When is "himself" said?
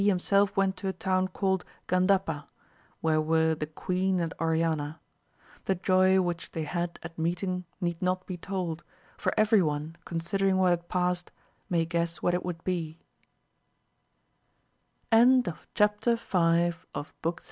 0.07-0.55